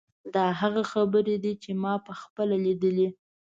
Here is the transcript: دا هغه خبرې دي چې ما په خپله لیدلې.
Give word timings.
دا 0.33 0.45
هغه 0.61 0.81
خبرې 0.91 1.35
دي 1.43 1.53
چې 1.63 1.71
ما 1.83 1.93
په 2.05 2.13
خپله 2.21 2.55
لیدلې. 2.65 3.07